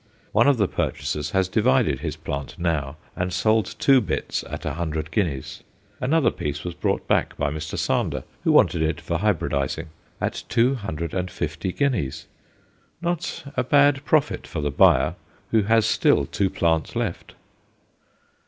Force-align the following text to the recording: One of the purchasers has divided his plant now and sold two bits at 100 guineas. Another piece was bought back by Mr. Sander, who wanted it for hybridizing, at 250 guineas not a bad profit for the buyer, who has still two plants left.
One 0.31 0.47
of 0.47 0.57
the 0.57 0.67
purchasers 0.67 1.29
has 1.29 1.47
divided 1.47 1.99
his 1.99 2.15
plant 2.15 2.57
now 2.57 2.97
and 3.15 3.31
sold 3.31 3.75
two 3.77 4.01
bits 4.01 4.43
at 4.49 4.65
100 4.65 5.11
guineas. 5.11 5.61
Another 5.99 6.31
piece 6.31 6.63
was 6.63 6.73
bought 6.73 7.07
back 7.07 7.37
by 7.37 7.51
Mr. 7.51 7.77
Sander, 7.77 8.23
who 8.43 8.51
wanted 8.51 8.81
it 8.81 8.99
for 8.99 9.19
hybridizing, 9.19 9.89
at 10.19 10.41
250 10.49 11.71
guineas 11.73 12.25
not 12.99 13.43
a 13.55 13.63
bad 13.63 14.03
profit 14.03 14.47
for 14.47 14.59
the 14.61 14.71
buyer, 14.71 15.13
who 15.51 15.61
has 15.65 15.85
still 15.85 16.25
two 16.25 16.49
plants 16.49 16.95
left. 16.95 17.35